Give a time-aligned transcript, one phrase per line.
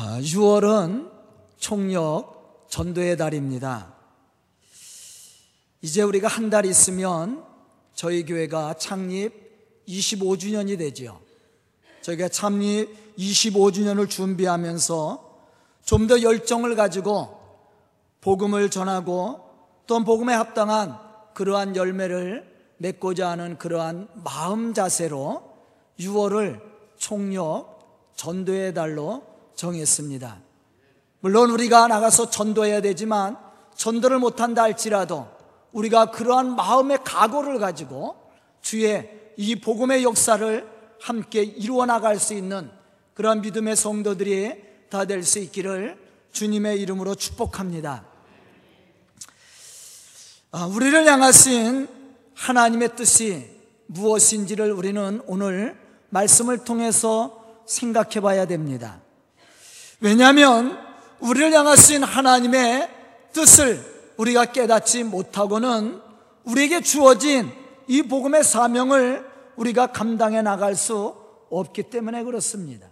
[0.00, 1.10] 6월은
[1.58, 3.94] 총력 전도의 달입니다.
[5.82, 7.44] 이제 우리가 한 달 있으면
[7.94, 9.32] 저희 교회가 창립
[9.86, 11.20] 25주년이 되지요.
[12.02, 15.28] 저희가 창립 25주년을 준비하면서
[15.84, 17.38] 좀 더 열정을 가지고
[18.20, 19.40] 복음을 전하고
[19.86, 20.98] 또 복음에 합당한
[21.34, 22.48] 그러한 열매를
[22.78, 25.42] 맺고자 하는 그러한 마음 자세로
[25.98, 26.60] 6월을
[26.96, 29.29] 총력 전도의 달로
[29.60, 30.40] 정했습니다.
[31.20, 33.36] 물론 우리가 나가서 전도해야 되지만
[33.76, 35.28] 전도를 못한다 할지라도
[35.72, 38.16] 우리가 그러한 마음의 각오를 가지고
[38.62, 40.66] 주의 이 복음의 역사를
[41.00, 42.70] 함께 이루어 나갈 수 있는
[43.14, 45.98] 그러한 믿음의 성도들이 다 될 수 있기를
[46.32, 48.04] 주님의 이름으로 축복합니다.
[50.52, 51.86] 아, 우리를 향하신
[52.34, 53.46] 하나님의 뜻이
[53.86, 59.00] 무엇인지를 우리는 오늘 말씀을 통해서 생각해 봐야 됩니다.
[60.00, 60.78] 왜냐하면
[61.20, 62.88] 우리를 향하신 하나님의
[63.32, 63.84] 뜻을
[64.16, 66.00] 우리가 깨닫지 못하고는
[66.44, 67.50] 우리에게 주어진
[67.86, 71.14] 이 복음의 사명을 우리가 감당해 나갈 수
[71.50, 72.88] 없기 때문에 그렇습니다.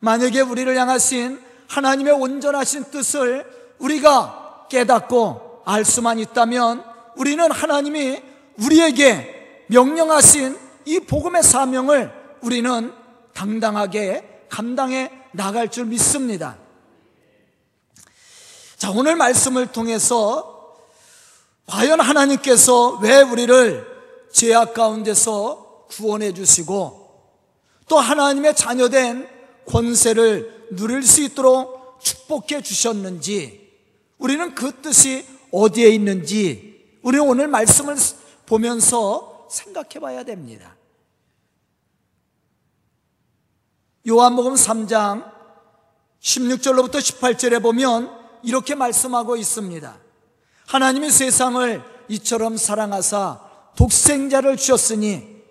[0.00, 1.38] 만약에 우리를 향하신
[1.68, 3.46] 하나님의 온전하신 뜻을
[3.78, 6.82] 우리가 깨닫고 알 수만 있다면
[7.16, 8.22] 우리는 하나님이
[8.58, 12.10] 우리에게 명령하신 이 복음의 사명을
[12.40, 12.92] 우리는
[13.34, 16.56] 당당하게 감당해 나갈 줄 믿습니다.
[18.76, 20.76] 자, 오늘 말씀을 통해서
[21.66, 23.86] 과연 하나님께서 왜 우리를
[24.32, 27.02] 죄악 가운데서 구원해 주시고
[27.88, 29.28] 또 하나님의 자녀된
[29.66, 33.70] 권세를 누릴 수 있도록 축복해 주셨는지
[34.18, 37.96] 우리는 그 뜻이 어디에 있는지 우리는 오늘 말씀을
[38.46, 40.76] 보면서 생각해 봐야 됩니다.
[44.08, 45.30] 요한복음 3장
[46.20, 48.10] 16절로부터 18절에 보면
[48.42, 49.96] 이렇게 말씀하고 있습니다.
[50.66, 53.40] 하나님이 세상을 이처럼 사랑하사
[53.76, 55.42] 독생자를 주셨으니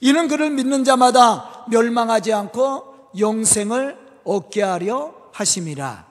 [0.00, 6.06] 이는 그를 믿는 자마다 멸망하지 않고 영생을 얻게 하려 하심이라.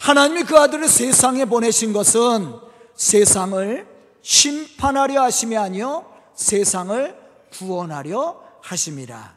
[0.00, 2.54] 하나님이 그 아들을 세상에 보내신 것은
[2.94, 3.86] 세상을
[4.22, 6.04] 심판하려 하심이 아니요
[6.34, 7.16] 세상을
[7.52, 9.35] 구원하려 하심이라.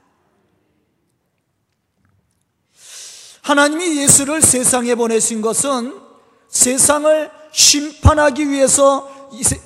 [3.49, 5.99] 하나님이 예수를 세상에 보내신 것은
[6.49, 9.09] 세상을 심판하기 위해서
[9.41, 9.59] 세,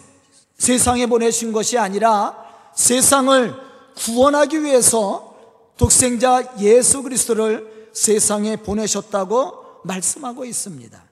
[0.57, 2.33] 세상에 보내신 것이 아니라
[2.73, 3.53] 세상을
[3.97, 5.35] 구원하기 위해서
[5.75, 11.03] 독생자 예수 그리스도를 세상에 보내셨다고 말씀하고 있습니다.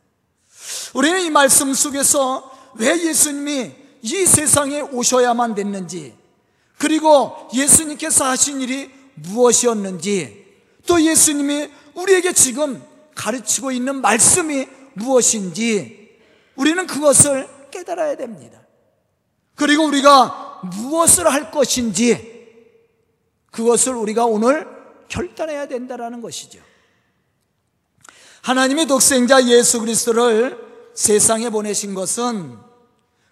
[0.94, 3.72] 우리는 이 말씀 속에서 왜 예수님이
[4.02, 6.16] 이 세상에 오셔야만 됐는지,
[6.78, 10.46] 그리고 예수님께서 하신 일이 무엇이었는지,
[10.88, 12.81] 또 예수님이 우리에게 지금
[13.16, 16.19] 가르치고 있는 말씀이 무엇인지,
[16.56, 18.62] 우리는 그것을 깨달아야 됩니다.
[19.56, 22.31] 그리고 우리가 무엇을 할 것인지,
[23.51, 24.68] 그것을 우리가 오늘
[25.07, 26.59] 결단해야 된다는 것이죠.
[28.41, 30.57] 하나님의 독생자 예수 그리스도를
[30.96, 32.57] 세상에 보내신 것은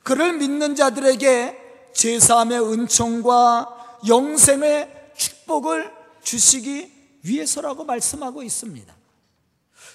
[0.03, 1.57] 그를 믿는 자들에게
[1.93, 8.93] 제사함의 은총과 영생의 축복을 주시기 위해서라고 말씀하고 있습니다.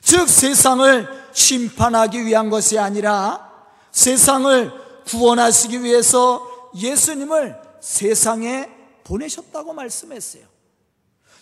[0.02, 3.50] 즉 세상을 심판하기 위한 것이 아니라
[3.90, 4.72] 세상을
[5.06, 8.68] 구원하시기 위해서 예수님을 세상에
[9.04, 10.44] 보내셨다고 말씀했어요.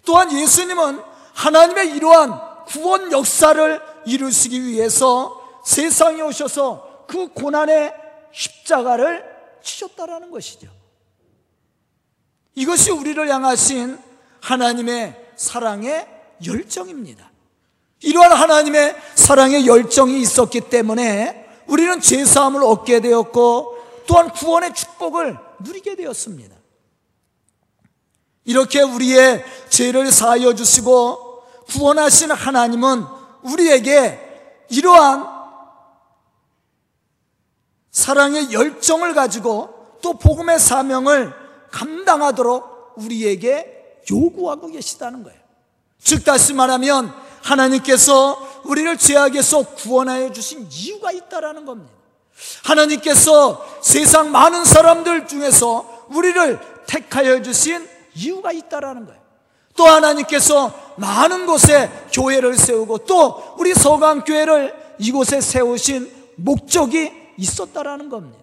[0.05, 1.01] 또한 예수님은
[1.35, 7.95] 하나님의 이러한 구원 역사를 이루시기 위해서 세상에 오셔서 그 고난의
[8.33, 9.25] 십자가를
[9.63, 10.69] 치셨다라는 것이죠.
[12.55, 13.99] 이것이 우리를 향하신
[14.41, 16.07] 하나님의 사랑의
[16.47, 17.29] 열정입니다.
[18.01, 23.77] 이러한 하나님의 사랑의 열정이 있었기 때문에 우리는 죄사함을 얻게 되었고
[24.07, 26.55] 또한 구원의 축복을 누리게 되었습니다.
[28.45, 33.05] 이렇게 우리의 죄를 사하여 주시고 구원하신 하나님은
[33.43, 35.27] 우리에게 이러한
[37.91, 41.33] 사랑의 열정을 가지고 또 복음의 사명을
[41.73, 45.39] 감당하도록 우리에게 요구하고 계시다는 거예요.
[45.99, 51.93] 즉 다시 말하면 하나님께서 우리를 죄악에서 구원하여 주신 이유가 있다라는 겁니다.
[52.65, 59.21] 하나님께서 세상 많은 사람들 중에서 우리를 택하여 주신 이유가 있다라는 거예요.
[59.75, 68.39] 또 하나님께서 많은 곳에 교회를 세우고 또 우리 서강교회를 이곳에 세우신 목적이 있었다라는 겁니다.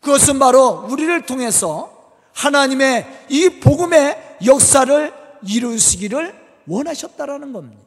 [0.00, 1.99] 그것은 바로 우리를 통해서
[2.40, 5.12] 하나님의 이 복음의 역사를
[5.46, 6.34] 이루시기를
[6.66, 7.82] 원하셨다라는 겁니다.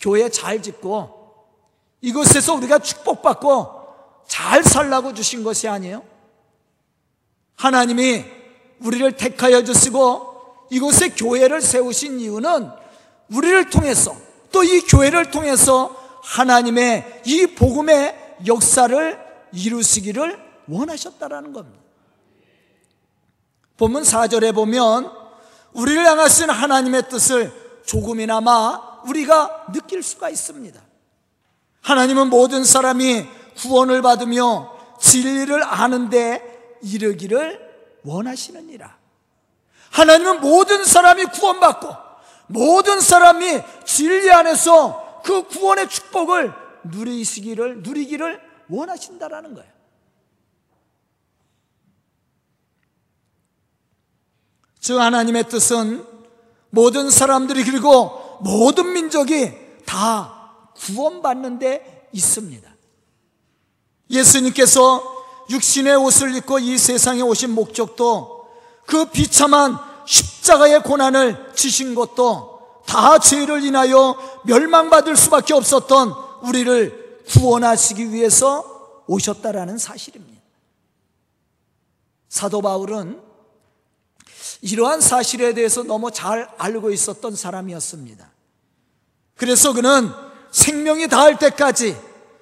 [0.00, 1.22] 교회 잘 짓고
[2.00, 3.84] 이곳에서 우리가 축복받고
[4.28, 6.04] 잘 살라고 주신 것이 아니에요.
[7.56, 8.24] 하나님이
[8.80, 12.70] 우리를 택하여 주시고 이곳에 교회를 세우신 이유는
[13.32, 14.16] 우리를 통해서
[14.52, 19.18] 또 이 교회를 통해서 하나님의 이 복음의 역사를
[19.52, 20.38] 이루시기를
[20.68, 21.83] 원하셨다라는 겁니다.
[23.76, 25.10] 본문 4절에 보면
[25.72, 27.52] 우리를 향하신 하나님의 뜻을
[27.84, 30.80] 조금이나마 우리가 느낄 수가 있습니다.
[31.82, 33.26] 하나님은 모든 사람이
[33.56, 37.60] 구원을 받으며 진리를 아는데 이르기를
[38.04, 38.96] 원하시느니라.
[39.90, 41.88] 하나님은 모든 사람이 구원받고
[42.46, 46.52] 모든 사람이 진리 안에서 그 구원의 축복을
[46.84, 49.73] 누리시기를 누리기를 원하신다라는 거예요.
[54.84, 56.06] 즉 하나님의 뜻은
[56.68, 59.50] 모든 사람들이 그리고 모든 민족이
[59.86, 62.70] 다 구원받는 데 있습니다.
[64.10, 65.02] 예수님께서
[65.48, 68.46] 육신의 옷을 입고 이 세상에 오신 목적도
[68.84, 79.02] 그 비참한 십자가의 고난을 지신 것도 다 죄를 인하여 멸망받을 수밖에 없었던 우리를 구원하시기 위해서
[79.06, 80.42] 오셨다라는 사실입니다.
[82.28, 83.23] 사도 바울은
[84.64, 88.30] 이러한 사실에 대해서 너무 잘 알고 있었던 사람이었습니다.
[89.36, 90.10] 그래서 그는
[90.52, 91.94] 생명이 닿을 때까지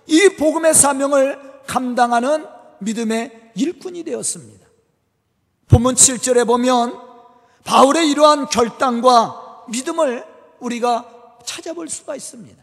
[0.06, 2.46] 이 복음의 사명을 감당하는
[2.78, 4.64] 믿음의 일꾼이 되었습니다.
[5.66, 6.96] 본문 7절에 보면
[7.64, 10.24] 바울의 이러한 결단과 믿음을
[10.60, 11.08] 우리가
[11.44, 12.62] 찾아볼 수가 있습니다.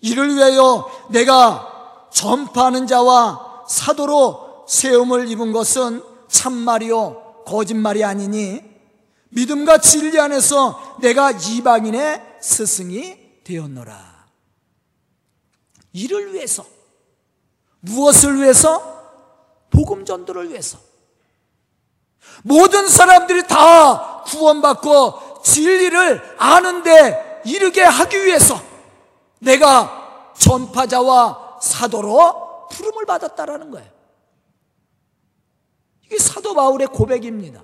[0.00, 8.62] 이를 위하여 내가 전파하는 자와 사도로 세움을 입은 것은 참말이요 거짓말이 아니니
[9.30, 14.26] 믿음과 진리 안에서 내가 이방인의 스승이 되었노라.
[15.92, 16.66] 이를 위해서
[17.80, 18.94] 무엇을 위해서?
[19.70, 20.78] 복음 전도를 위해서.
[22.42, 28.60] 모든 사람들이 다 구원받고 진리를 아는데 이르게 하기 위해서
[29.38, 33.95] 내가 전파자와 사도로 부름을 받았다라는 거예요.
[36.06, 37.62] 이게 사도 바울의 고백입니다.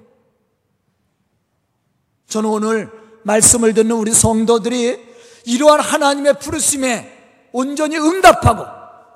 [2.27, 2.91] 저는 오늘
[3.25, 5.13] 말씀을 듣는 우리 성도들이
[5.45, 8.65] 이러한 하나님의 부르심에 온전히 응답하고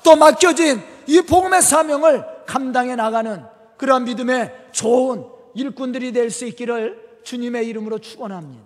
[0.05, 3.45] 또 맡겨진 이 복음의 사명을 감당해 나가는
[3.77, 5.25] 그러한 믿음의 좋은
[5.55, 8.65] 일꾼들이 될 수 있기를 주님의 이름으로 축원합니다.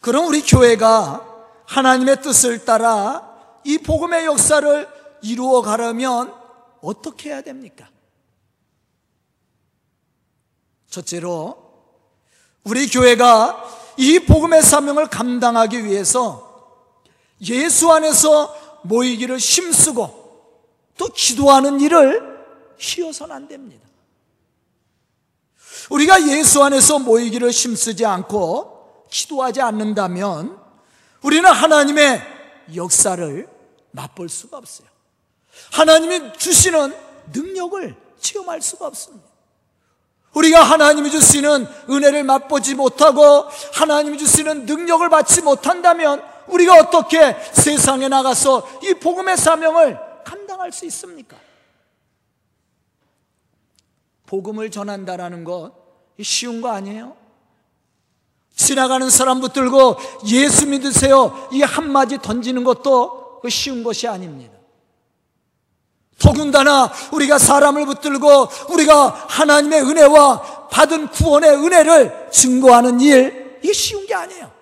[0.00, 1.26] 그럼 우리 교회가
[1.66, 3.34] 하나님의 뜻을 따라
[3.64, 4.88] 이 복음의 역사를
[5.22, 6.43] 이루어 가려면
[6.84, 7.88] 어떻게 해야 됩니까?
[10.88, 11.64] 첫째로
[12.62, 16.44] 우리 교회가 이 복음의 사명을 감당하기 위해서
[17.42, 20.24] 예수 안에서 모이기를 힘쓰고
[20.96, 22.34] 또 기도하는 일을
[22.78, 23.84] 쉬어서는 안 됩니다.
[25.90, 30.58] 우리가 예수 안에서 모이기를 힘쓰지 않고 기도하지 않는다면
[31.22, 32.22] 우리는 하나님의
[32.74, 33.48] 역사를
[33.90, 34.93] 맛볼 수가 없어요.
[35.72, 36.94] 하나님이 주시는
[37.32, 39.34] 능력을 체험할 수가 없습니다.
[40.34, 48.80] 우리가 하나님이 주시는 은혜를 맛보지 못하고 하나님이 주시는 능력을 받지 못한다면 우리가 어떻게 세상에 나가서
[48.82, 51.36] 이 복음의 사명을 감당할 수 있습니까?
[54.26, 55.72] 복음을 전한다라는 것
[56.20, 57.16] 쉬운 거 아니에요?
[58.56, 64.53] 지나가는 사람 붙들고 예수 믿으세요 이 한마디 던지는 것도 그 쉬운 것이 아닙니다.
[66.18, 74.14] 더군다나 우리가 사람을 붙들고 우리가 하나님의 은혜와 받은 구원의 은혜를 증거하는 일, 이게 쉬운 게
[74.14, 74.52] 아니에요.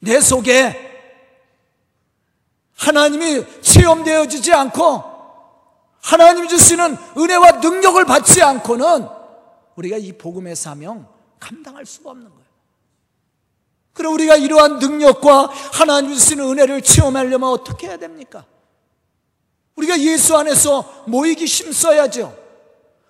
[0.00, 0.86] 내 속에
[2.76, 5.04] 하나님이 체험되어지지 않고
[6.00, 9.08] 하나님이 주시는 은혜와 능력을 받지 않고는
[9.74, 11.06] 우리가 이 복음의 사명
[11.40, 12.48] 감당할 수가 없는 거예요.
[13.92, 18.44] 그럼 우리가 이러한 능력과 하나님이 주시는 은혜를 체험하려면 어떻게 해야 됩니까?
[19.78, 22.36] 우리가 예수 안에서 모이기 힘써야죠.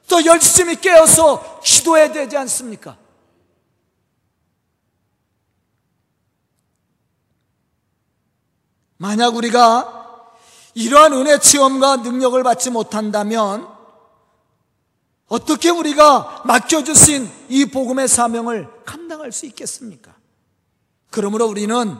[0.06, 2.96] 또 열심히 깨어서 기도해야 되지 않습니까?
[8.98, 10.34] 만약 우리가
[10.74, 13.66] 이러한 은혜 체험과 능력을 받지 못한다면
[15.28, 20.14] 어떻게 우리가 맡겨주신 이 복음의 사명을 감당할 수 있겠습니까?
[21.10, 21.96] 그러므로 우리는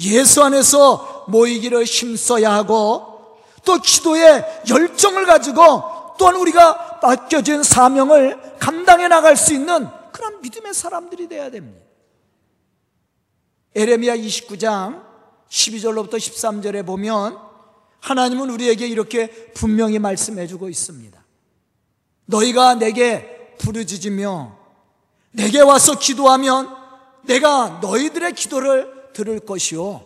[0.00, 3.17] 예수 안에서 모이기를 힘써야 하고
[3.64, 11.28] 또 기도의 열정을 가지고 또한 우리가 맡겨진 사명을 감당해 나갈 수 있는 그런 믿음의 사람들이
[11.28, 11.80] 되어야 됩니다.
[13.74, 15.02] 에레미야 29장
[15.48, 17.38] 12절로부터 13절에 보면
[18.00, 21.18] 하나님은 우리에게 이렇게 분명히 말씀해 주고 있습니다.
[22.26, 24.56] 너희가 내게 부르짖으며
[25.32, 26.74] 내게 와서 기도하면
[27.22, 30.02] 내가 너희들의 기도를 들을 것이요.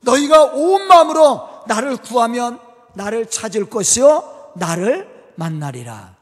[0.00, 2.58] 너희가 온 마음으로 나를 구하면
[2.94, 4.52] 나를 찾을 것이요.
[4.56, 6.16] 나를 만나리라.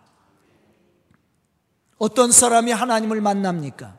[1.98, 3.96] 어떤 사람이 하나님을 만납니까?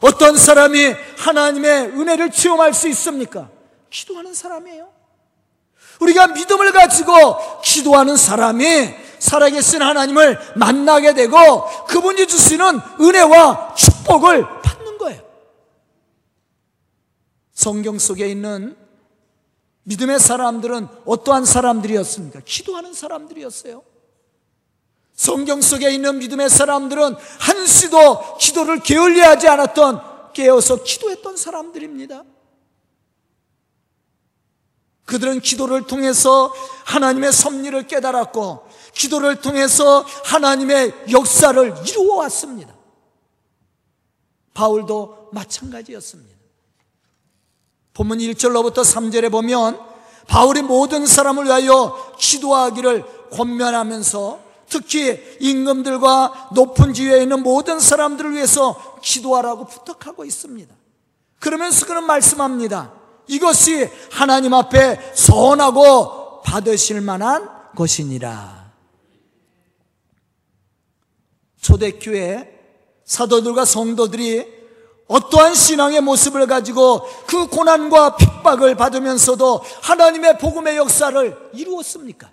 [0.00, 3.48] 어떤 사람이 하나님의 은혜를 체험할 수 있습니까?
[3.90, 4.88] 기도하는 사람이에요.
[6.00, 15.22] 우리가 믿음을 가지고 기도하는 사람이 살아계신 하나님을 만나게 되고 그분이 주시는 은혜와 축복을 받는 거예요.
[17.54, 18.76] 성경 속에 있는
[19.84, 22.40] 믿음의 사람들은 어떠한 사람들이었습니까?
[22.44, 23.82] 기도하는 사람들이었어요.
[25.14, 32.24] 성경 속에 있는 믿음의 사람들은 한시도 기도를 게을리하지 않았던 깨어서 기도했던 사람들입니다.
[35.04, 36.52] 그들은 기도를 통해서
[36.86, 42.74] 하나님의 섭리를 깨달았고 기도를 통해서 하나님의 역사를 이루어 왔습니다.
[44.54, 46.33] 바울도 마찬가지였습니다.
[47.94, 49.78] 본문 1절로부터 3절에 보면
[50.26, 59.66] 바울이 모든 사람을 위하여 기도하기를 권면하면서 특히 임금들과 높은 지위에 있는 모든 사람들을 위해서 기도하라고
[59.66, 60.74] 부탁하고 있습니다.
[61.38, 62.92] 그러면서 그는 말씀합니다.
[63.28, 68.72] 이것이 하나님 앞에 선하고 받으실 만한 것이니라.
[71.60, 72.50] 초대교회
[73.04, 74.53] 사도들과 성도들이
[75.06, 82.30] 어떠한 신앙의 모습을 가지고 그 고난과 핍박을 받으면서도 하나님의 복음의 역사를 이루었습니까?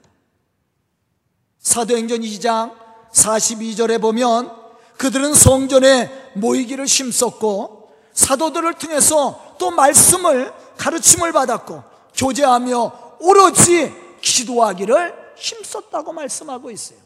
[1.60, 2.74] 사도행전 2장
[3.14, 4.52] 42절에 보면
[4.98, 11.84] 그들은 성전에 모이기를 심었고 사도들을 통해서 또 말씀을 가르침을 받았고
[12.16, 17.00] 교제하며 오로지 기도하기를 힘썼다고 말씀하고 있어요.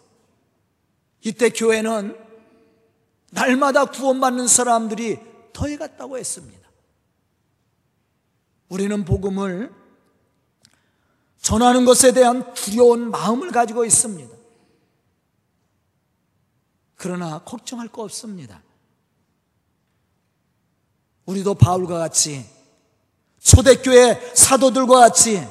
[1.22, 2.18] 이때 교회는
[3.32, 5.20] 날마다 구원받는 사람들이
[5.56, 6.70] 더해갔다고 했습니다.
[8.68, 9.74] 우리는 복음을
[11.42, 14.36] 전하는 것에 대한 두려운 마음을 가지고 있습니다.
[16.96, 18.62] 그러나 걱정할 거 없습니다.
[21.26, 22.46] 우리도 바울과 같이
[23.40, 25.48] 초대교회 사도들과 같이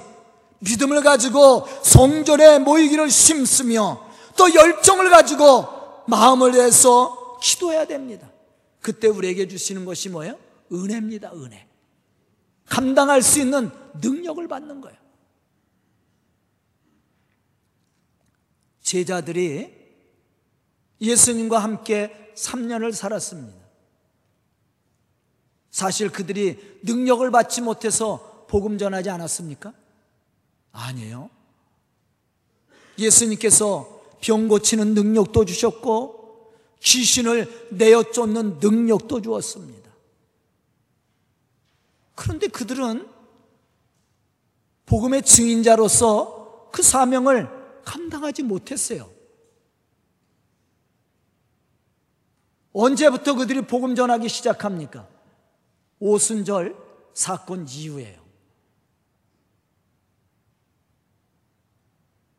[0.58, 4.04] 믿음을 가지고 성전에 모이기를 심으며
[4.36, 8.33] 또 열정을 가지고 마음을 내서 기도해야 됩니다.
[8.84, 10.38] 그때 우리에게 주시는 것이 뭐예요?
[10.70, 11.66] 은혜입니다, 은혜.
[12.66, 13.70] 감당할 수 있는
[14.02, 14.98] 능력을 받는 거예요.
[18.82, 19.72] 제자들이
[21.00, 23.64] 예수님과 함께 3년을 살았습니다.
[25.70, 29.72] 사실 그들이 능력을 받지 못해서 복음 전하지 않았습니까?
[30.72, 31.30] 아니에요.
[32.98, 36.23] 예수님께서 병 고치는 능력도 주셨고
[36.84, 39.90] 귀신을 내어 쫓는 능력도 주었습니다.
[42.14, 43.08] 그런데 그들은
[44.86, 47.48] 복음의 증인자로서 그 사명을
[47.84, 49.10] 감당하지 못했어요.
[52.72, 55.08] 언제부터 그들이 복음 전하기 시작합니까?
[56.00, 56.76] 오순절
[57.14, 58.22] 사건 이후에요.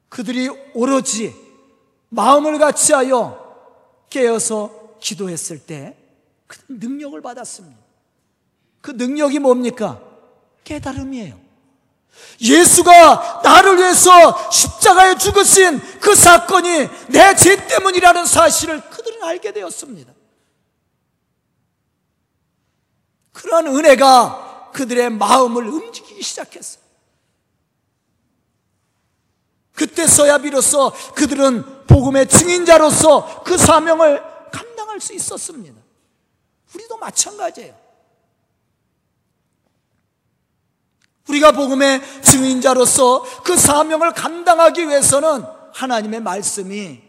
[0.09, 1.33] 그들이 오로지
[2.09, 3.44] 마음을 같이하여
[4.09, 5.97] 깨어서 기도했을 때
[6.47, 7.75] 그 능력을 받았습니다.
[8.81, 9.99] 그 능력이 뭡니까?
[10.63, 11.39] 깨달음이에요.
[12.39, 20.13] 예수가 나를 위해서 십자가에 죽으신 그 사건이 내 죄 때문이라는 사실을 그들은 알게 되었습니다.
[23.33, 26.83] 그러한 은혜가 그들의 마음을 움직이기 시작했어요.
[29.73, 35.81] 그때서야 비로소 그들은 복음의 증인자로서 그 사명을 감당할 수 있었습니다.
[36.73, 37.75] 우리도 마찬가지예요.
[41.29, 47.01] 우리가 복음의 증인자로서 그 사명을 감당하기 위해서는 하나님의 말씀이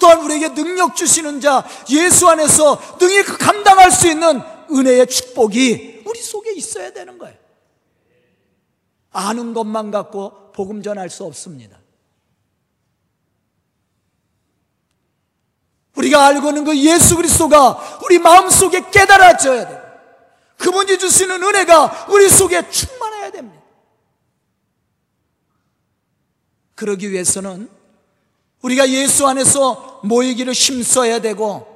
[0.00, 6.20] 또한 우리에게 능력 주시는 자 예수 안에서 능히 그 감당할 수 있는 은혜의 축복이 우리
[6.20, 7.36] 속에 있어야 되는 거예요.
[9.10, 11.78] 아는 것만 갖고 복음 전할 수 없습니다.
[15.96, 19.82] 우리가 알고 있는 그 예수 그리스도가 우리 마음속에 깨달아져야 돼요.
[20.58, 23.62] 그분이 주시는 은혜가 우리 속에 충만해야 됩니다.
[26.74, 27.68] 그러기 위해서는
[28.62, 31.72] 우리가 예수 안에서 모이기를 힘써야 되고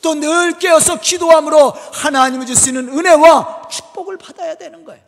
[0.00, 5.02] 또 늘 깨어서 기도함으로 하나님이 주시는 은혜와 축복을 받아야 되는 거예요.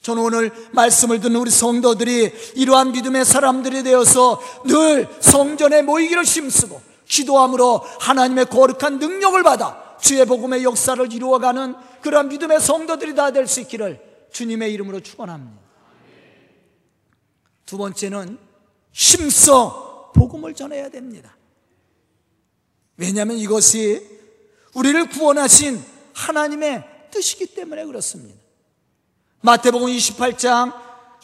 [0.00, 7.78] 저는 오늘 말씀을 듣는 우리 성도들이 이러한 믿음의 사람들이 되어서 늘 성전에 모이기를 힘쓰고 기도함으로
[8.00, 14.28] 하나님의 거룩한 능력을 받아 주의 복음의 역사를 이루어가는 그러한 믿음의 성도들이 다 될 수 있기를
[14.32, 15.62] 주님의 이름으로 축원합니다.
[17.66, 18.38] 두 번째는
[18.92, 21.36] 힘써 복음을 전해야 됩니다.
[22.96, 24.02] 왜냐하면 이것이
[24.74, 25.82] 우리를 구원하신
[26.14, 28.38] 하나님의 뜻이기 때문에 그렇습니다.
[29.40, 30.72] 마태복음 28장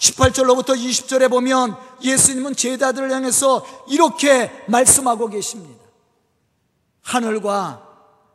[0.01, 5.85] 18절로부터 20절에 보면 예수님은 제자들을 향해서 이렇게 말씀하고 계십니다.
[7.03, 7.87] 하늘과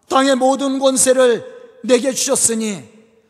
[0.08, 2.84] 땅의 모든 권세를 내게 주셨으니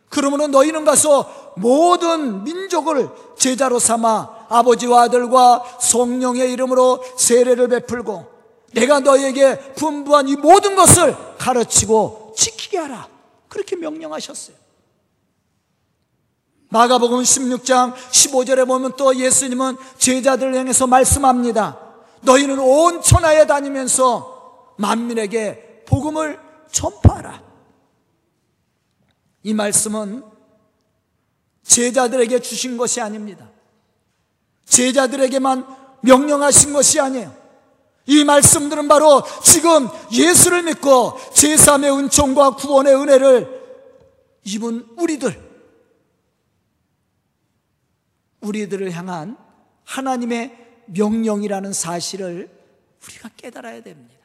[0.10, 8.36] 그러므로 너희는 가서 모든 민족을 제자로 삼아 아버지와 아들과 성령의 이름으로 세례를 베풀고
[8.74, 13.08] 내가 너희에게 분부한 이 모든 것을 가르치고 지키게 하라.
[13.48, 14.64] 그렇게 명령하셨어요.
[16.69, 21.79] 마가복음 16장 15절에 보면 또 예수님은 제자들을 향해서 말씀합니다.
[22.22, 26.39] 너희는 온 천하에 다니면서 만민에게 복음을
[26.72, 27.43] 전파하라.
[29.43, 30.24] 이 말씀은
[31.63, 33.50] 제자들에게 주신 것이 아닙니다.
[34.65, 35.65] 제자들에게만
[36.01, 37.34] 명령하신 것이 아니에요.
[38.07, 43.65] 이 말씀들은 바로 지금 예수를 믿고 제3의 은총과 구원의 은혜를
[44.43, 45.44] 입은 우리들,
[48.45, 49.37] 우리들을 향한
[49.83, 52.49] 하나님의 명령이라는 사실을
[53.03, 54.15] 우리가 깨달아야 됩니다.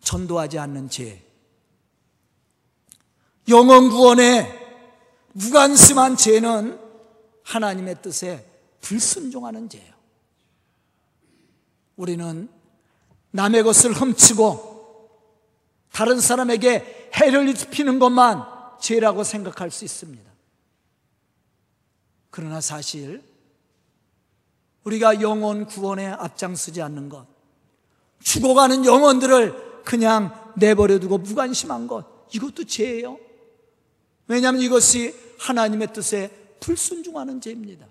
[0.00, 1.22] 전도하지 않는 죄,
[3.48, 4.66] 영원 구원에
[5.32, 6.80] 무관심한 죄는
[7.42, 8.44] 하나님의 뜻에
[8.80, 9.94] 불순종하는 죄예요.
[11.96, 12.48] 우리는
[13.30, 14.76] 남의 것을 훔치고
[15.92, 18.44] 다른 사람에게 해를 입히는 것만
[18.80, 20.35] 죄라고 생각할 수 있습니다.
[22.36, 23.22] 그러나 사실
[24.84, 27.26] 우리가 영혼 구원에 앞장서지 않는 것,
[28.20, 33.18] 죽어가는 영혼들을 그냥 내버려 두고 무관심한 것, 이것도 죄예요.
[34.26, 36.28] 왜냐하면 이것이 하나님의 뜻에
[36.60, 37.86] 불순종하는 죄입니다.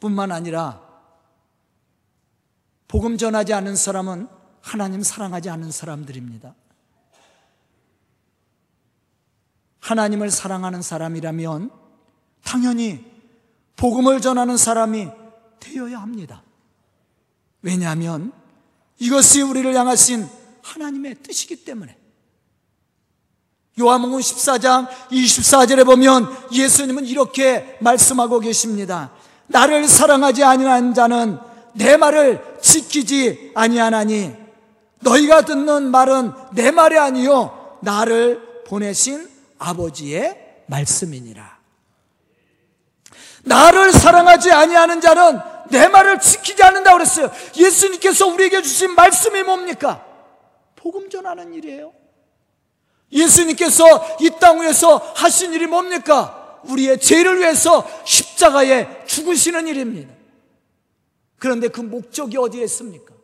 [0.00, 0.86] 뿐만 아니라
[2.88, 4.28] 복음 전하지 않은 사람은
[4.60, 6.54] 하나님 사랑하지 않는 사람들입니다.
[9.80, 11.70] 하나님을 사랑하는 사람이라면
[12.44, 13.04] 당연히
[13.76, 15.08] 복음을 전하는 사람이
[15.58, 16.42] 되어야 합니다.
[17.62, 18.32] 왜냐하면
[18.98, 20.28] 이것이 우리를 향하신
[20.62, 21.96] 하나님의 뜻이기 때문에.
[23.78, 29.10] 요한복음 14장 24절에 보면 예수님은 이렇게 말씀하고 계십니다.
[29.46, 31.38] 나를 사랑하지 아니한 자는
[31.72, 34.32] 내 말을 지키지 아니하나니
[35.00, 39.29] 너희가 듣는 말은 내 말이 아니요 나를 보내신
[39.60, 41.60] 아버지의 말씀이니라.
[43.44, 45.38] 나를 사랑하지 아니하는 자는
[45.70, 47.30] 내 말을 지키지 않는다 그랬어요.
[47.56, 50.04] 예수님께서 우리에게 주신 말씀이 뭡니까?
[50.76, 51.92] 복음 전하는 일이에요.
[53.12, 53.84] 예수님께서
[54.20, 56.60] 이 땅 위에서 하신 일이 뭡니까?
[56.64, 60.12] 우리의 죄를 위해서 십자가에 죽으시는 일입니다.
[61.38, 63.14] 그런데 그 목적이 어디에 있습니까?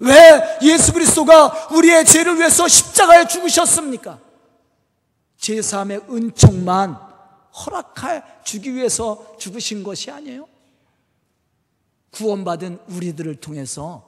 [0.00, 4.18] 왜 예수 그리스도가 우리의 죄를 위해서 십자가에 죽으셨습니까?
[5.40, 6.96] 제3의 은총만
[7.66, 10.46] 허락해 주기 위해서 죽으신 것이 아니에요.
[12.12, 14.04] 구원받은 우리들을 통해서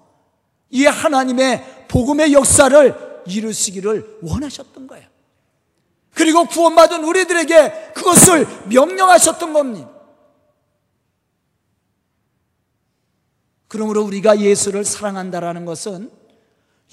[0.71, 5.09] 이 하나님의 복음의 역사를 이루시기를 원하셨던 거예요.
[6.15, 9.91] 그리고 구원받은 우리들에게 그것을 명령하셨던 겁니다.
[13.71, 16.11] 그러므로 우리가 예수를 사랑한다라는 것은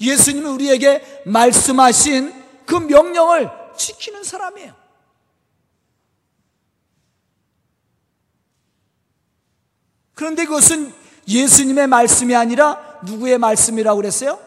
[0.00, 2.32] 예수님이 우리에게 말씀하신
[2.66, 4.76] 그 명령을 지키는 사람이에요.
[10.14, 10.94] 그런데 그것은
[11.26, 14.38] 예수님의 말씀이 아니라 누구의 말씀이라고 그랬어요?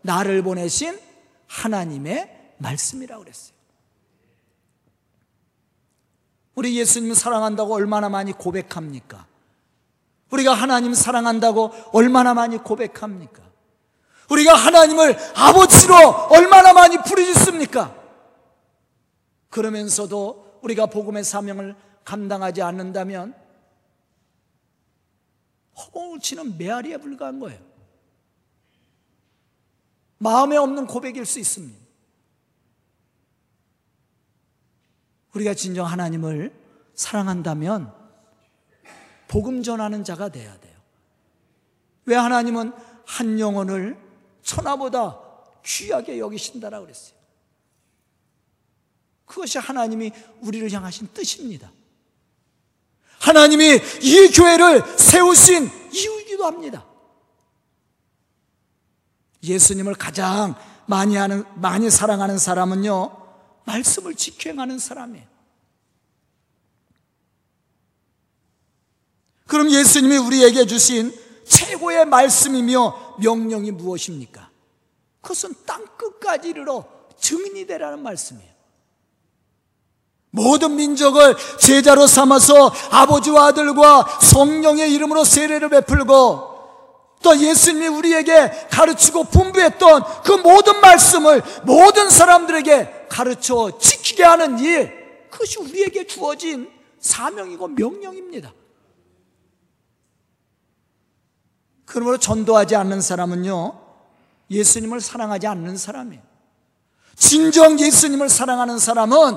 [0.00, 0.98] 나를 보내신
[1.48, 3.54] 하나님의 말씀이라고 그랬어요.
[6.54, 9.33] 우리 예수님 사랑한다고 얼마나 많이 고백합니까?
[10.34, 13.42] 우리가 하나님 사랑한다고 얼마나 많이 고백합니까?
[14.30, 15.94] 우리가 하나님을 아버지로
[16.30, 17.94] 얼마나 많이 부르짖습니까?
[19.50, 23.34] 그러면서도 우리가 복음의 사명을 감당하지 않는다면
[25.76, 27.60] 허공을 치는 메아리에 불과한 거예요.
[30.18, 31.84] 마음에 없는 고백일 수 있습니다.
[35.34, 36.52] 우리가 진정 하나님을
[36.94, 38.03] 사랑한다면
[39.28, 40.74] 복음 전하는 자가 돼야 돼요.
[42.06, 42.72] 왜 하나님은
[43.06, 43.98] 한 영혼을
[44.42, 45.20] 천하보다
[45.64, 47.14] 귀하게 여기신다라 그랬어요.
[49.24, 51.72] 그것이 하나님이 우리를 향하신 뜻입니다.
[53.18, 56.84] 하나님이 이 교회를 세우신 이유이기도 합니다.
[59.42, 60.54] 예수님을 가장
[60.86, 63.24] 많이 하는, 많이 사랑하는 사람은요,
[63.64, 65.33] 말씀을 지켜행하는 사람이에요.
[69.46, 71.12] 그럼 예수님이 우리에게 주신
[71.46, 74.48] 최고의 말씀이며 명령이 무엇입니까?
[75.20, 76.84] 그것은 땅 끝까지 이르러
[77.20, 78.54] 증인이 되라는 말씀이에요.
[80.30, 86.54] 모든 민족을 제자로 삼아서 아버지와 아들과 성령의 이름으로 세례를 베풀고
[87.22, 94.92] 또 예수님이 우리에게 가르치고 분부했던 그 모든 말씀을 모든 사람들에게 가르쳐 지키게 하는 일,
[95.30, 98.52] 그것이 우리에게 주어진 사명이고 명령입니다.
[101.84, 103.80] 그러므로 전도하지 않는 사람은요,
[104.50, 106.22] 예수님을 사랑하지 않는 사람이에요.
[107.16, 109.36] 진정 예수님을 사랑하는 사람은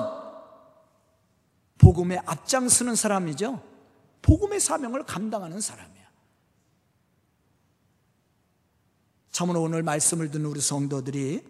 [1.78, 3.62] 복음에 앞장서는 사람이죠.
[4.22, 5.98] 복음의 사명을 감당하는 사람이에요.
[9.30, 11.44] 참으로 오늘 말씀을 듣는 우리 성도들이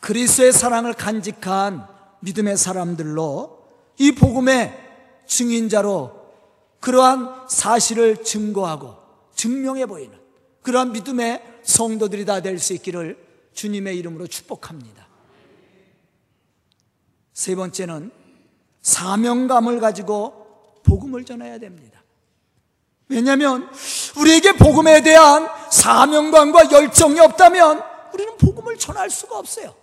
[0.00, 1.86] 그리스의 사랑을 간직한
[2.20, 4.78] 믿음의 사람들로 이 복음의
[5.26, 6.22] 증인자로
[6.80, 9.01] 그러한 사실을 증거하고
[9.42, 10.16] 증명해 보이는
[10.62, 13.18] 그러한 믿음의 성도들이 다 될 수 있기를
[13.54, 15.08] 주님의 이름으로 축복합니다.
[17.32, 18.12] 세 번째는
[18.82, 22.02] 사명감을 가지고 복음을 전해야 됩니다.
[23.08, 23.68] 왜냐하면
[24.16, 27.82] 우리에게 복음에 대한 사명감과 열정이 없다면
[28.14, 29.74] 우리는 복음을 전할 수가 없어요.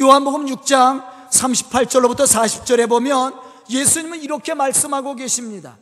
[0.00, 3.38] 요한복음 6장 38절로부터 40절에 보면
[3.70, 5.78] 예수님은 이렇게 말씀하고 계십니다.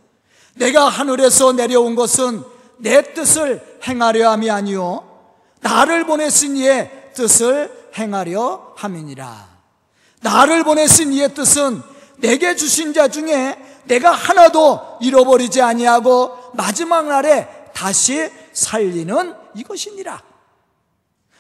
[0.55, 2.43] 내가 하늘에서 내려온 것은
[2.79, 5.11] 내 뜻을 행하려 함이 아니요
[5.61, 9.49] 나를 보내신 이의 뜻을 행하려 함이니라.
[10.23, 11.83] 나를 보내신 이의 뜻은
[12.19, 20.23] 내게 주신 자 중에 내가 하나도 잃어버리지 아니하고 마지막 날에 다시 살리는 이것이니라.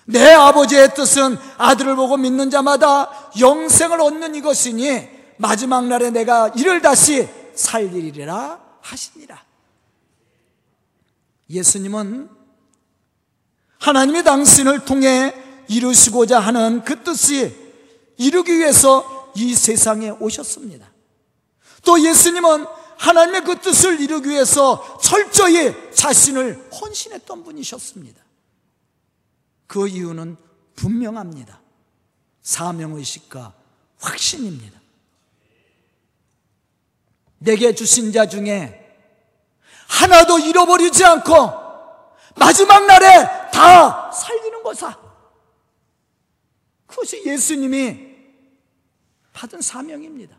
[0.07, 7.29] 내 아버지의 뜻은 아들을 보고 믿는 자마다 영생을 얻는 이것이니 마지막 날에 내가 이를 다시
[7.55, 9.45] 살리리라 하시니라.
[11.49, 12.29] 예수님은
[13.79, 15.35] 하나님이 당신을 통해
[15.69, 17.57] 이루시고자 하는 그 뜻이
[18.19, 20.90] 이루기 위해서 이 세상에 오셨습니다.
[21.85, 22.66] 또 예수님은
[22.99, 28.23] 하나님의 그 뜻을 이루기 위해서 철저히 자신을 헌신했던 분이셨습니다.
[29.66, 30.37] 그 이유는
[30.75, 31.61] 분명합니다.
[32.43, 33.55] 사명의식과
[33.99, 34.80] 확신입니다.
[37.40, 38.76] 내게 주신 자 중에
[39.88, 41.61] 하나도 잃어버리지 않고
[42.37, 44.96] 마지막 날에 다 살리는 거사.
[46.87, 48.11] 그것이 예수님이
[49.33, 50.37] 받은 사명입니다.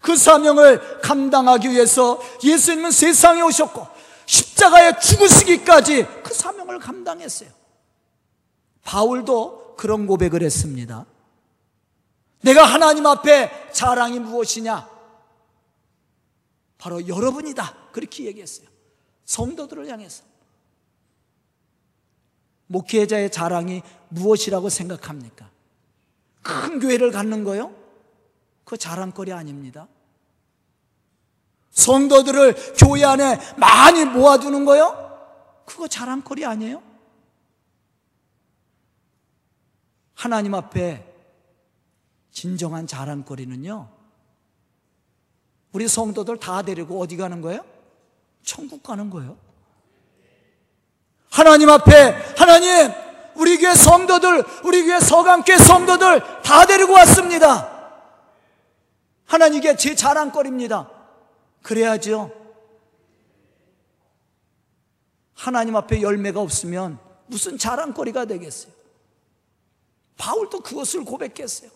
[0.00, 3.86] 그 사명을 감당하기 위해서 예수님은 세상에 오셨고
[4.26, 7.50] 십자가에 죽으시기까지 그 사명을 감당했어요.
[8.84, 11.04] 바울도 그런 고백을 했습니다.
[12.40, 14.97] 내가 하나님 앞에 자랑이 무엇이냐?
[16.78, 17.90] 바로 여러분이다.
[17.92, 18.68] 그렇게 얘기했어요.
[19.24, 20.24] 성도들을 향해서.
[22.68, 25.50] 목회자의 자랑이 무엇이라고 생각합니까?
[26.42, 27.74] 큰 교회를 갖는 거요?
[28.64, 29.88] 그 자랑거리 아닙니다.
[31.70, 35.08] 성도들을 교회 안에 많이 모아두는 거요?
[35.64, 36.82] 그거 자랑거리 아니에요?
[40.14, 41.06] 하나님 앞에
[42.30, 43.88] 진정한 자랑거리는요,
[45.72, 47.64] 우리 성도들 다 데리고 어디 가는 거예요?
[48.42, 49.36] 천국 가는 거예요.
[51.30, 51.92] 하나님 앞에,
[52.36, 52.90] 하나님,
[53.34, 57.78] 우리 교회 성도들, 우리 교회 서강교 성도들 다 데리고 왔습니다.
[59.26, 60.90] 하나님께 제 자랑거리입니다.
[61.62, 62.32] 그래야죠.
[65.34, 68.72] 하나님 앞에 열매가 없으면 무슨 자랑거리가 되겠어요?
[70.16, 71.70] 바울도 그것을 고백했어요.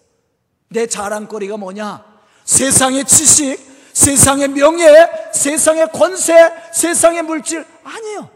[0.69, 2.05] 내 자랑거리가 뭐냐?
[2.45, 6.35] 세상의 지식, 세상의 명예, 세상의 권세,
[6.73, 8.31] 세상의 물질 아니에요.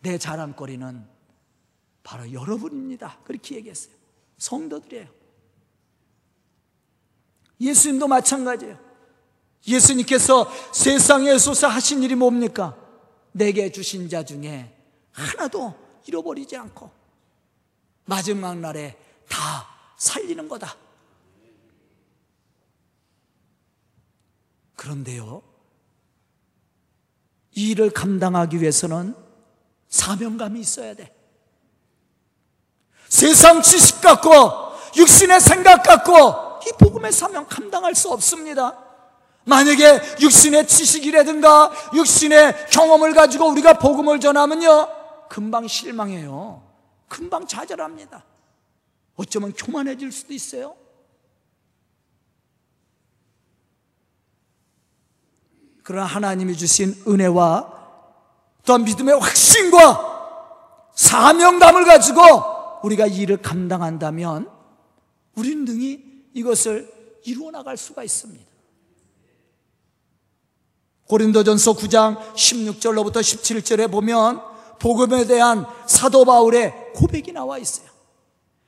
[0.00, 1.06] 내 자랑거리는
[2.02, 3.18] 바로 여러분입니다.
[3.24, 3.94] 그렇게 얘기했어요.
[4.38, 5.06] 성도들이에요.
[7.60, 8.78] 예수님도 마찬가지예요.
[9.66, 12.76] 예수님께서 세상에 쏘서 하신 일이 뭡니까?
[13.32, 14.74] 내게 주신 자 중에
[15.12, 15.74] 하나도
[16.06, 16.90] 잃어버리지 않고
[18.04, 18.96] 마지막 날에
[19.28, 19.38] 다
[19.96, 20.74] 살리는 거다.
[24.78, 25.42] 그런데요,
[27.56, 29.14] 이 일을 감당하기 위해서는
[29.88, 31.12] 사명감이 있어야 돼.
[33.08, 34.30] 세상 지식 갖고
[34.96, 38.78] 육신의 생각 갖고 이 복음의 사명 감당할 수 없습니다.
[39.44, 44.88] 만약에 육신의 지식이라든가 육신의 경험을 가지고 우리가 복음을 전하면요
[45.28, 46.62] 금방 실망해요.
[47.08, 48.24] 금방 좌절합니다.
[49.16, 50.76] 어쩌면 교만해질 수도 있어요.
[55.88, 57.72] 그러나 하나님이 주신 은혜와
[58.66, 62.20] 또한 믿음의 확신과 사명감을 가지고
[62.82, 64.50] 우리가 이 일을 감당한다면
[65.34, 66.92] 우리는 능히 이것을
[67.24, 68.44] 이루어 나갈 수가 있습니다.
[71.06, 74.42] 고린도전서 9장 16절로부터 17절에 보면
[74.78, 77.88] 복음에 대한 사도 바울의 고백이 나와 있어요.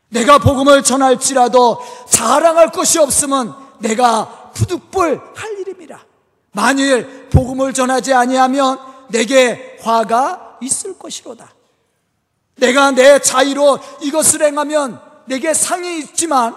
[0.09, 6.07] 내가 복음을 전할지라도 자랑할 것이 없으면 내가 부득불 할 일입니다.
[6.61, 11.51] 만일 복음을 전하지 아니하면 내게 화가 있을 것이로다.
[12.57, 16.55] 내가 내 자의로 이것을 행하면 내게 상이 있지만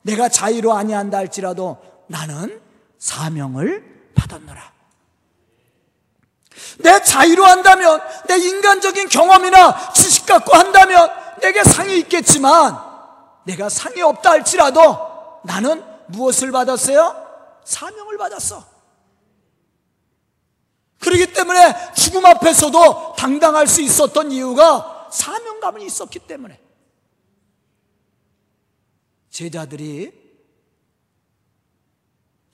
[0.00, 2.58] 내가 자의로 아니한다 할지라도 나는
[2.98, 4.72] 사명을 받았노라.
[6.78, 11.10] 내 자의로 한다면 내 인간적인 경험이나 지식 갖고 한다면
[11.42, 12.78] 내게 상이 있겠지만
[13.44, 14.96] 내가 상이 없다 할지라도
[15.44, 17.14] 나는 무엇을 받았어요?
[17.64, 18.71] 사명을 받았어.
[21.02, 26.60] 그렇기 때문에 죽음 앞에서도 당당할 수 있었던 이유가 사명감이 있었기 때문에
[29.30, 30.12] 제자들이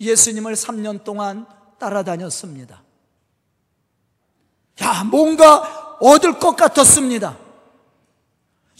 [0.00, 1.46] 예수님을 3년 동안
[1.78, 2.82] 따라다녔습니다.
[4.82, 7.36] 야, 뭔가 얻을 것 같았습니다.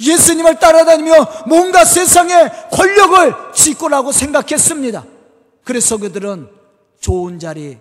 [0.00, 5.04] 예수님을 따라다니며 뭔가 세상에 권력을 짓고라고 생각했습니다.
[5.64, 6.48] 그래서 그들은
[7.00, 7.78] 좋은 자리,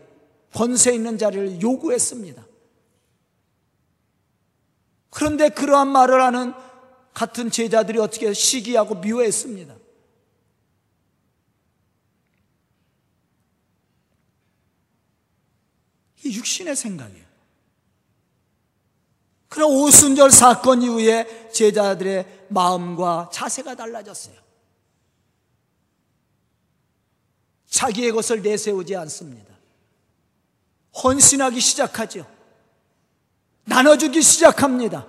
[0.57, 2.43] 권세 있는 자리를 요구했습니다.
[5.11, 6.51] 그런데 그러한 말을 하는
[7.13, 9.75] 같은 제자들이 어떻게 시기하고 미워했습니다.
[16.23, 17.27] 이 육신의 생각이에요.
[19.49, 24.35] 그러나 오순절 사건 이후에 제자들의 마음과 자세가 달라졌어요.
[27.67, 29.56] 자기의 것을 내세우지 않습니다.
[31.03, 32.25] 헌신하기 시작하죠.
[33.65, 35.05] 나눠주기 시작합니다.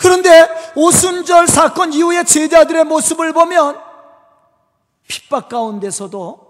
[0.00, 3.80] 그런데 오순절 사건 이후에 제자들의 모습을 보면
[5.06, 6.46] 핍박 가운데서도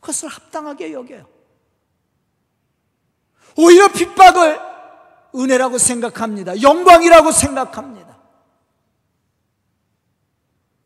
[0.00, 1.26] 그것을 합당하게 여겨요.
[3.56, 4.60] 오히려 핍박을
[5.34, 6.60] 은혜라고 생각합니다.
[6.62, 8.18] 영광이라고 생각합니다.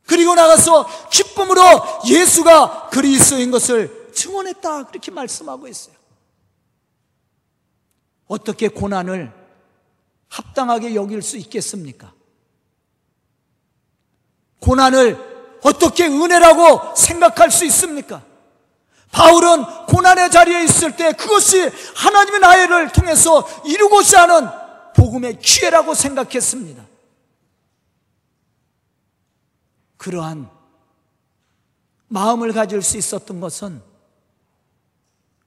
[0.06, 1.62] 그리고 나가서 기쁨으로
[2.06, 4.84] 예수가 그리스도인 것을 증언했다.
[4.84, 5.95] 그렇게 말씀하고 있어요.
[8.26, 9.32] 어떻게 고난을
[10.28, 12.12] 합당하게 여길 수 있겠습니까?
[14.60, 18.24] 고난을 어떻게 은혜라고 생각할 수 있습니까?
[19.12, 24.48] 바울은 고난의 자리에 있을 때 그것이 하나님의 나이를 통해서 이루고자 하는
[24.94, 26.84] 복음의 기회라고 생각했습니다.
[29.96, 30.50] 그러한
[32.08, 33.82] 마음을 가질 수 있었던 것은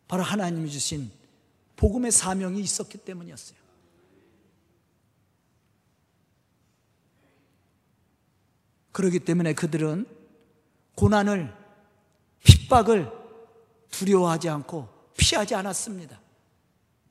[0.07, 1.11] 바로 하나님이 주신
[1.79, 3.57] 복음의 사명이 있었기 때문이었어요.
[8.91, 10.05] 그렇기 때문에 그들은
[10.95, 11.55] 고난을
[12.43, 13.09] 핍박을
[13.91, 16.19] 두려워하지 않고 피하지 않았습니다.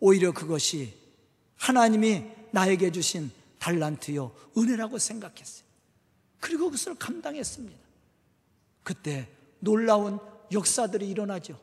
[0.00, 0.94] 오히려 그것이
[1.56, 5.66] 하나님이 나에게 주신 달란트요 은혜라고 생각했어요.
[6.40, 7.78] 그리고 그것을 감당했습니다.
[8.82, 10.18] 그때 놀라운
[10.52, 11.58] 역사들이 일어나죠.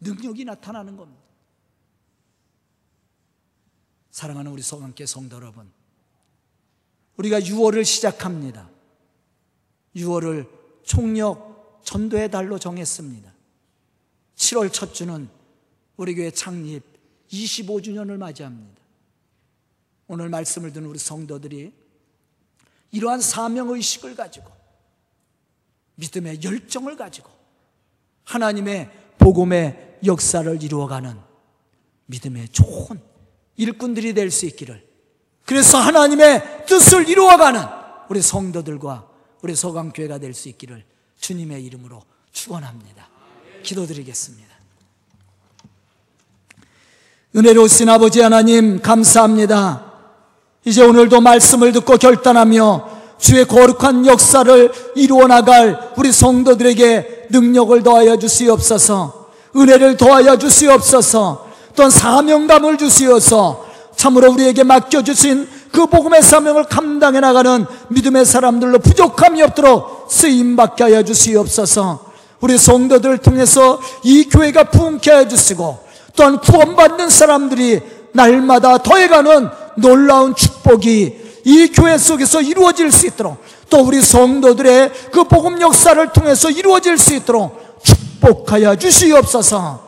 [0.00, 1.27] 능력이 나타나는 겁니다.
[4.18, 5.70] 사랑하는 우리 성함께 성도 여러분,
[7.18, 8.68] 우리가 6월을 시작합니다.
[9.94, 10.48] 6월을
[10.82, 13.32] 총력 전도의 달로 정했습니다.
[14.34, 15.28] 7월 첫 주는
[15.96, 16.82] 우리 교회 창립
[17.30, 18.82] 25주년을 맞이합니다.
[20.08, 21.72] 오늘 말씀을 듣는 우리 성도들이
[22.90, 24.50] 이러한 사명의식을 가지고
[25.94, 27.30] 믿음의 열정을 가지고
[28.24, 31.16] 하나님의 복음의 역사를 이루어가는
[32.06, 33.07] 믿음의 좋은
[33.58, 34.82] 일꾼들이 될 수 있기를
[35.44, 37.60] 그래서 하나님의 뜻을 이루어가는
[38.08, 39.06] 우리 성도들과
[39.42, 40.84] 우리 소강교회가 될 수 있기를
[41.20, 43.08] 주님의 이름으로 축원합니다.
[43.62, 44.48] 기도드리겠습니다.
[47.36, 49.92] 은혜로우신 아버지 하나님 감사합니다.
[50.64, 59.30] 이제 오늘도 말씀을 듣고 결단하며 주의 거룩한 역사를 이루어 나갈 우리 성도들에게 능력을 더하여 주시옵소서.
[59.56, 61.47] 은혜를 더하여 주시옵소서.
[61.78, 63.64] 또한 사명감을 주시어서
[63.94, 72.00] 참으로 우리에게 맡겨주신 그 복음의 사명을 감당해 나가는 믿음의 사람들로 부족함이 없도록 쓰임받게 하여 주시옵소서.
[72.40, 75.78] 우리 성도들을 통해서 이 교회가 부흥케 하여 주시고
[76.16, 83.36] 또한 구원받는 사람들이 날마다 더해가는 놀라운 축복이 이 교회 속에서 이루어질 수 있도록
[83.70, 89.87] 또 우리 성도들의 그 복음 역사를 통해서 이루어질 수 있도록 축복하여 주시옵소서